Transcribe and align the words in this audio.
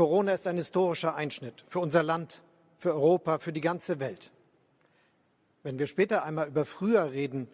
Corona 0.00 0.32
ist 0.32 0.46
ein 0.46 0.56
historischer 0.56 1.14
Einschnitt 1.14 1.62
für 1.68 1.78
unser 1.78 2.02
Land, 2.02 2.40
für 2.78 2.94
Europa, 2.94 3.38
für 3.38 3.52
die 3.52 3.60
ganze 3.60 4.00
Welt. 4.00 4.32
Wenn 5.62 5.78
wir 5.78 5.86
später 5.86 6.24
einmal 6.24 6.48
über 6.48 6.64
früher 6.64 7.12
reden, 7.12 7.48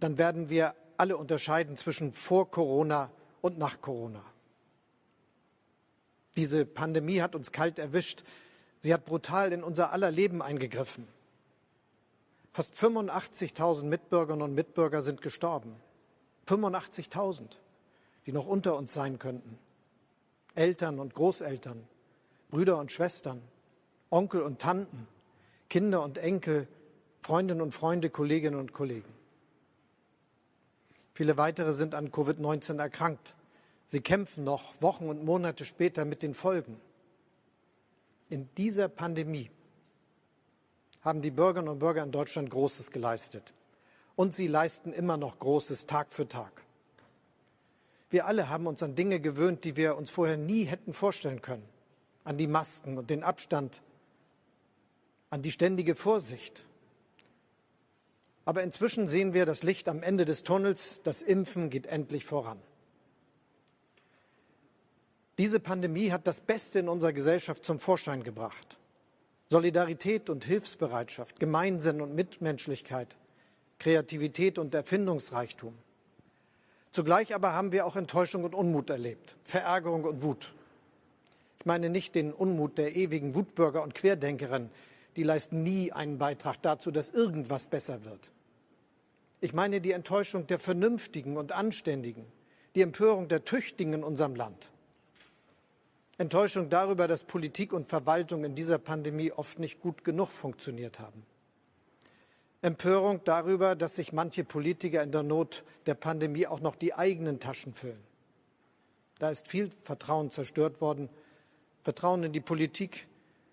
dann 0.00 0.18
werden 0.18 0.50
wir 0.50 0.74
alle 0.96 1.16
unterscheiden 1.16 1.76
zwischen 1.76 2.12
vor 2.12 2.50
Corona 2.50 3.12
und 3.40 3.56
nach 3.56 3.80
Corona. 3.80 4.24
Diese 6.34 6.66
Pandemie 6.66 7.22
hat 7.22 7.36
uns 7.36 7.52
kalt 7.52 7.78
erwischt. 7.78 8.24
Sie 8.80 8.92
hat 8.92 9.04
brutal 9.04 9.52
in 9.52 9.62
unser 9.62 9.92
aller 9.92 10.10
Leben 10.10 10.42
eingegriffen. 10.42 11.06
Fast 12.52 12.74
85.000 12.74 13.84
Mitbürgerinnen 13.84 14.42
und 14.42 14.54
Mitbürger 14.56 15.04
sind 15.04 15.22
gestorben. 15.22 15.76
85.000, 16.48 17.58
die 18.26 18.32
noch 18.32 18.48
unter 18.48 18.76
uns 18.76 18.92
sein 18.92 19.20
könnten. 19.20 19.56
Eltern 20.54 20.98
und 20.98 21.14
Großeltern, 21.14 21.86
Brüder 22.50 22.78
und 22.78 22.92
Schwestern, 22.92 23.42
Onkel 24.10 24.42
und 24.42 24.60
Tanten, 24.60 25.06
Kinder 25.68 26.02
und 26.02 26.18
Enkel, 26.18 26.66
Freundinnen 27.20 27.60
und 27.60 27.72
Freunde, 27.72 28.10
Kolleginnen 28.10 28.58
und 28.58 28.72
Kollegen. 28.72 29.12
Viele 31.12 31.36
weitere 31.36 31.72
sind 31.72 31.94
an 31.94 32.10
Covid-19 32.10 32.78
erkrankt. 32.78 33.34
Sie 33.88 34.00
kämpfen 34.00 34.44
noch 34.44 34.80
Wochen 34.80 35.08
und 35.08 35.24
Monate 35.24 35.64
später 35.64 36.04
mit 36.04 36.22
den 36.22 36.34
Folgen. 36.34 36.80
In 38.28 38.48
dieser 38.56 38.88
Pandemie 38.88 39.50
haben 41.00 41.22
die 41.22 41.30
Bürgerinnen 41.30 41.70
und 41.70 41.78
Bürger 41.78 42.02
in 42.02 42.12
Deutschland 42.12 42.50
Großes 42.50 42.90
geleistet. 42.90 43.52
Und 44.14 44.34
sie 44.34 44.46
leisten 44.46 44.92
immer 44.92 45.16
noch 45.16 45.38
Großes 45.38 45.86
Tag 45.86 46.12
für 46.12 46.28
Tag. 46.28 46.62
Wir 48.10 48.26
alle 48.26 48.48
haben 48.48 48.66
uns 48.66 48.82
an 48.82 48.94
Dinge 48.94 49.20
gewöhnt, 49.20 49.64
die 49.64 49.76
wir 49.76 49.96
uns 49.96 50.10
vorher 50.10 50.36
nie 50.36 50.64
hätten 50.64 50.92
vorstellen 50.92 51.42
können. 51.42 51.68
An 52.24 52.38
die 52.38 52.46
Masken 52.46 52.98
und 52.98 53.10
den 53.10 53.22
Abstand, 53.22 53.82
an 55.30 55.42
die 55.42 55.52
ständige 55.52 55.94
Vorsicht. 55.94 56.64
Aber 58.44 58.62
inzwischen 58.62 59.08
sehen 59.08 59.34
wir 59.34 59.44
das 59.44 59.62
Licht 59.62 59.88
am 59.88 60.02
Ende 60.02 60.24
des 60.24 60.42
Tunnels. 60.42 61.00
Das 61.04 61.20
Impfen 61.20 61.68
geht 61.68 61.86
endlich 61.86 62.24
voran. 62.24 62.58
Diese 65.36 65.60
Pandemie 65.60 66.10
hat 66.10 66.26
das 66.26 66.40
Beste 66.40 66.78
in 66.80 66.88
unserer 66.88 67.12
Gesellschaft 67.12 67.64
zum 67.64 67.78
Vorschein 67.78 68.24
gebracht. 68.24 68.78
Solidarität 69.50 70.28
und 70.30 70.44
Hilfsbereitschaft, 70.44 71.38
Gemeinsinn 71.38 72.00
und 72.00 72.14
Mitmenschlichkeit, 72.14 73.16
Kreativität 73.78 74.58
und 74.58 74.74
Erfindungsreichtum. 74.74 75.74
Zugleich 76.92 77.34
aber 77.34 77.52
haben 77.52 77.72
wir 77.72 77.86
auch 77.86 77.96
Enttäuschung 77.96 78.44
und 78.44 78.54
Unmut 78.54 78.90
erlebt, 78.90 79.36
Verärgerung 79.44 80.04
und 80.04 80.22
Wut. 80.22 80.52
Ich 81.58 81.66
meine 81.66 81.90
nicht 81.90 82.14
den 82.14 82.32
Unmut 82.32 82.78
der 82.78 82.96
ewigen 82.96 83.34
Wutbürger 83.34 83.82
und 83.82 83.94
Querdenkerin, 83.94 84.70
die 85.16 85.22
leisten 85.22 85.62
nie 85.62 85.92
einen 85.92 86.18
Beitrag 86.18 86.62
dazu, 86.62 86.90
dass 86.90 87.10
irgendwas 87.10 87.66
besser 87.66 88.04
wird. 88.04 88.30
Ich 89.40 89.52
meine 89.52 89.80
die 89.80 89.92
Enttäuschung 89.92 90.46
der 90.46 90.58
Vernünftigen 90.58 91.36
und 91.36 91.52
Anständigen, 91.52 92.24
die 92.74 92.82
Empörung 92.82 93.28
der 93.28 93.44
Tüchtigen 93.44 93.92
in 93.92 94.04
unserem 94.04 94.34
Land. 94.34 94.70
Enttäuschung 96.16 96.68
darüber, 96.68 97.06
dass 97.06 97.22
Politik 97.22 97.72
und 97.72 97.88
Verwaltung 97.88 98.44
in 98.44 98.56
dieser 98.56 98.78
Pandemie 98.78 99.30
oft 99.30 99.60
nicht 99.60 99.80
gut 99.80 100.04
genug 100.04 100.30
funktioniert 100.30 100.98
haben. 100.98 101.24
Empörung 102.60 103.20
darüber, 103.24 103.76
dass 103.76 103.94
sich 103.94 104.12
manche 104.12 104.44
Politiker 104.44 105.02
in 105.02 105.12
der 105.12 105.22
Not 105.22 105.64
der 105.86 105.94
Pandemie 105.94 106.46
auch 106.46 106.60
noch 106.60 106.74
die 106.74 106.94
eigenen 106.94 107.38
Taschen 107.38 107.72
füllen. 107.72 108.02
Da 109.18 109.30
ist 109.30 109.46
viel 109.48 109.70
Vertrauen 109.82 110.30
zerstört 110.30 110.80
worden, 110.80 111.08
Vertrauen 111.82 112.24
in 112.24 112.32
die 112.32 112.40
Politik, 112.40 113.06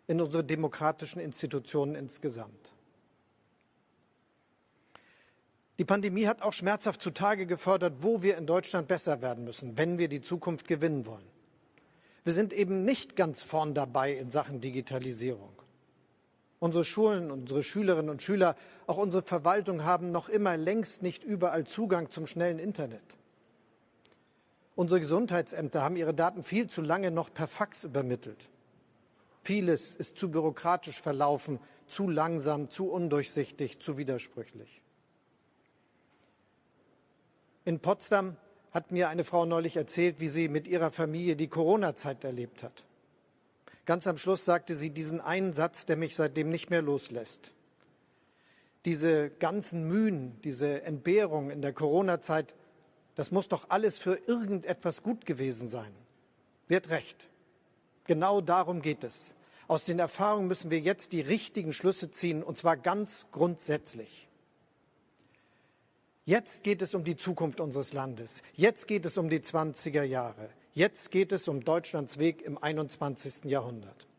in 0.08 0.22
unsere 0.22 0.44
demokratischen 0.44 1.20
Institutionen 1.20 1.96
insgesamt. 1.96 2.72
Die 5.78 5.86
Pandemie 5.86 6.28
hat 6.28 6.42
auch 6.42 6.54
schmerzhaft 6.54 7.02
zutage 7.02 7.46
gefördert, 7.46 7.96
wo 8.00 8.24
wir 8.24 8.38
in 8.38 8.48
Deutschland 8.48 8.88
besser 8.88 9.22
werden 9.22 9.44
müssen, 9.44 9.78
wenn 9.78 9.98
wir 9.98 10.08
die 10.08 10.22
Zukunft 10.22 10.68
gewinnen 10.68 11.06
wollen. 11.06 11.28
Wir 12.24 12.34
sind 12.34 12.54
eben 12.54 12.86
nicht 12.86 13.16
ganz 13.16 13.44
vorn 13.44 13.74
dabei 13.74 14.14
in 14.14 14.32
Sachen 14.32 14.62
Digitalisierung. 14.62 15.55
Unsere 16.60 16.84
Schulen, 16.84 17.32
unsere 17.32 17.64
Schülerinnen 17.64 18.10
und 18.10 18.22
Schüler, 18.22 18.56
auch 18.88 18.98
unsere 18.98 19.24
Verwaltung 19.24 19.84
haben 19.84 20.12
noch 20.12 20.30
immer 20.30 20.58
längst 20.58 21.02
nicht 21.02 21.24
überall 21.24 21.66
Zugang 21.66 22.10
zum 22.12 22.28
schnellen 22.28 22.60
Internet. 22.60 23.04
Unsere 24.76 25.00
Gesundheitsämter 25.00 25.82
haben 25.82 25.96
ihre 25.96 26.14
Daten 26.14 26.44
viel 26.44 26.70
zu 26.70 26.82
lange 26.82 27.12
noch 27.12 27.34
per 27.34 27.48
Fax 27.48 27.84
übermittelt. 27.84 28.50
Vieles 29.44 29.96
ist 29.96 30.18
zu 30.18 30.32
bürokratisch 30.32 31.02
verlaufen, 31.02 31.60
zu 31.88 32.10
langsam, 32.10 32.70
zu 32.70 32.90
undurchsichtig, 32.90 33.80
zu 33.80 33.98
widersprüchlich. 33.98 34.82
In 37.64 37.80
Potsdam 37.80 38.38
hat 38.72 38.92
mir 38.92 39.10
eine 39.10 39.24
Frau 39.24 39.46
neulich 39.46 39.78
erzählt, 39.78 40.20
wie 40.20 40.28
sie 40.28 40.50
mit 40.50 40.68
ihrer 40.68 40.92
Familie 40.92 41.36
die 41.36 41.48
Corona-Zeit 41.48 42.24
erlebt 42.24 42.64
hat. 42.64 42.84
Ganz 43.86 44.08
am 44.08 44.18
Schluss 44.18 44.46
sagte 44.46 44.76
sie 44.76 44.90
diesen 44.90 45.22
einen 45.22 45.54
Satz, 45.54 45.86
der 45.86 45.96
mich 45.96 46.16
seitdem 46.16 46.50
nicht 46.50 46.70
mehr 46.70 46.82
loslässt. 46.82 47.52
Diese 48.84 49.30
ganzen 49.30 49.88
Mühen, 49.88 50.40
diese 50.44 50.84
Entbehrung 50.84 51.50
in 51.50 51.62
der 51.62 51.74
Corona-Zeit, 51.74 52.56
das 53.16 53.32
muss 53.32 53.48
doch 53.48 53.70
alles 53.70 53.98
für 53.98 54.16
irgendetwas 54.28 55.02
gut 55.02 55.26
gewesen 55.26 55.70
sein. 55.70 55.92
Wird 56.68 56.90
recht. 56.90 57.30
Genau 58.06 58.42
darum 58.42 58.82
geht 58.82 59.04
es. 59.04 59.36
Aus 59.68 59.86
den 59.86 60.00
Erfahrungen 60.00 60.48
müssen 60.48 60.70
wir 60.70 60.80
jetzt 60.80 61.12
die 61.14 61.22
richtigen 61.22 61.74
Schlüsse 61.74 62.12
ziehen, 62.12 62.44
und 62.44 62.58
zwar 62.58 62.78
ganz 62.78 63.26
grundsätzlich. 63.32 64.28
Jetzt 66.26 66.64
geht 66.64 66.82
es 66.82 66.94
um 66.96 67.04
die 67.04 67.18
Zukunft 67.18 67.60
unseres 67.60 67.94
Landes. 67.94 68.32
Jetzt 68.54 68.88
geht 68.88 69.06
es 69.06 69.18
um 69.18 69.30
die 69.30 69.40
20er 69.40 70.04
Jahre. 70.04 70.50
Jetzt 70.78 71.10
geht 71.10 71.32
es 71.32 71.48
um 71.48 71.64
Deutschlands 71.64 72.18
Weg 72.18 72.42
im 72.42 72.58
21. 72.58 73.46
Jahrhundert. 73.46 74.10